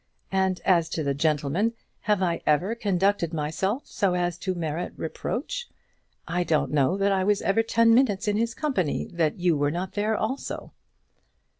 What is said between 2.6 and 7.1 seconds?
conducted myself so as to merit reproach? I don't know